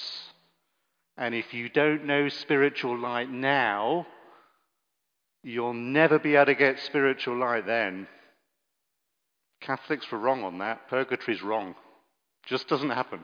And 1.18 1.34
if 1.34 1.54
you 1.54 1.68
don't 1.68 2.06
know 2.06 2.30
spiritual 2.30 2.98
light 2.98 3.30
now, 3.30 4.06
you'll 5.44 5.74
never 5.74 6.20
be 6.20 6.36
able 6.36 6.46
to 6.46 6.56
get 6.56 6.80
spiritual 6.80 7.38
light 7.38 7.66
then. 7.66 8.08
Catholics 9.60 10.10
were 10.12 10.20
wrong 10.20 10.44
on 10.44 10.60
that. 10.60 10.88
Purgatory's 10.88 11.42
wrong. 11.42 11.74
Just 12.46 12.68
doesn't 12.68 12.92
happen. 12.92 13.24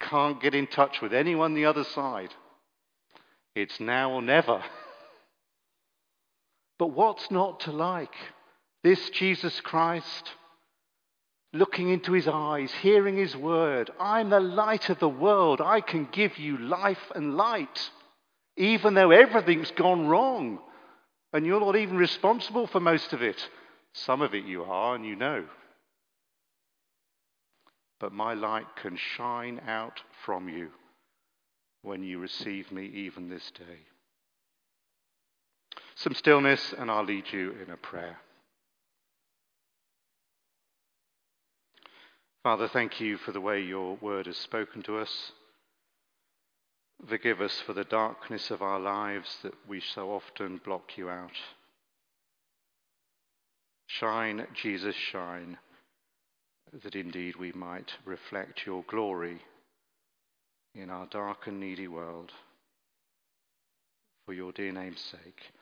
Can't 0.00 0.42
get 0.42 0.56
in 0.56 0.66
touch 0.66 1.00
with 1.00 1.14
anyone 1.14 1.54
the 1.54 1.66
other 1.66 1.84
side. 1.84 2.34
It's 3.54 3.78
now 3.80 4.12
or 4.12 4.20
never. 4.20 4.62
But 6.78 6.92
what's 6.92 7.30
not 7.30 7.60
to 7.60 7.72
like? 7.72 8.14
This 8.82 9.10
Jesus 9.10 9.60
Christ, 9.60 10.30
looking 11.52 11.90
into 11.90 12.12
his 12.12 12.28
eyes, 12.28 12.72
hearing 12.80 13.16
his 13.16 13.36
word. 13.36 13.90
I'm 13.98 14.30
the 14.30 14.40
light 14.40 14.88
of 14.88 14.98
the 14.98 15.08
world. 15.08 15.60
I 15.60 15.80
can 15.80 16.08
give 16.10 16.38
you 16.38 16.58
life 16.58 17.10
and 17.14 17.36
light, 17.36 17.90
even 18.56 18.94
though 18.94 19.10
everything's 19.10 19.70
gone 19.72 20.06
wrong. 20.06 20.60
And 21.32 21.46
you're 21.46 21.60
not 21.60 21.76
even 21.76 21.96
responsible 21.96 22.66
for 22.66 22.80
most 22.80 23.12
of 23.12 23.22
it. 23.22 23.48
Some 23.92 24.22
of 24.22 24.34
it 24.34 24.44
you 24.44 24.64
are, 24.64 24.94
and 24.94 25.04
you 25.04 25.16
know 25.16 25.44
but 28.00 28.12
my 28.12 28.32
light 28.32 28.66
can 28.80 28.96
shine 28.96 29.60
out 29.68 30.00
from 30.24 30.48
you 30.48 30.70
when 31.82 32.02
you 32.02 32.18
receive 32.18 32.72
me 32.72 32.86
even 32.86 33.28
this 33.28 33.52
day. 33.52 33.80
Some 35.94 36.14
stillness, 36.14 36.74
and 36.76 36.90
I'll 36.90 37.04
lead 37.04 37.30
you 37.30 37.54
in 37.62 37.70
a 37.70 37.76
prayer. 37.76 38.18
Father, 42.42 42.68
thank 42.68 43.00
you 43.00 43.18
for 43.18 43.32
the 43.32 43.40
way 43.40 43.60
your 43.60 43.96
word 43.96 44.24
has 44.24 44.38
spoken 44.38 44.82
to 44.82 44.96
us. 44.96 45.32
Forgive 47.06 47.42
us 47.42 47.60
for 47.66 47.74
the 47.74 47.84
darkness 47.84 48.50
of 48.50 48.62
our 48.62 48.80
lives 48.80 49.36
that 49.42 49.52
we 49.68 49.80
so 49.80 50.10
often 50.10 50.58
block 50.64 50.96
you 50.96 51.10
out. 51.10 51.36
Shine, 53.88 54.46
Jesus, 54.54 54.94
shine 54.94 55.58
that 56.82 56.94
indeed 56.94 57.36
we 57.36 57.52
might 57.52 57.92
reflect 58.06 58.64
your 58.64 58.84
glory 58.88 59.42
in 60.74 60.88
our 60.88 61.06
dark 61.06 61.46
and 61.46 61.60
needy 61.60 61.88
world. 61.88 62.32
For 64.24 64.32
your 64.32 64.52
dear 64.52 64.72
name's 64.72 65.00
sake. 65.00 65.52